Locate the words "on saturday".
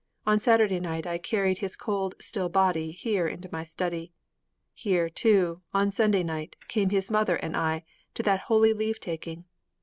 0.25-0.79